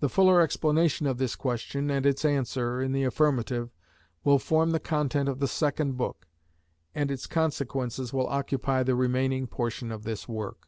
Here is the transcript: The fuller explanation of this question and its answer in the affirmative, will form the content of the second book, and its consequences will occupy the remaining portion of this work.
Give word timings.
The 0.00 0.08
fuller 0.08 0.40
explanation 0.40 1.06
of 1.06 1.18
this 1.18 1.36
question 1.36 1.90
and 1.90 2.06
its 2.06 2.24
answer 2.24 2.80
in 2.80 2.92
the 2.92 3.04
affirmative, 3.04 3.68
will 4.24 4.38
form 4.38 4.70
the 4.70 4.80
content 4.80 5.28
of 5.28 5.38
the 5.38 5.46
second 5.46 5.98
book, 5.98 6.26
and 6.94 7.10
its 7.10 7.26
consequences 7.26 8.10
will 8.10 8.26
occupy 8.28 8.84
the 8.84 8.94
remaining 8.94 9.46
portion 9.46 9.92
of 9.92 10.04
this 10.04 10.28
work. 10.28 10.66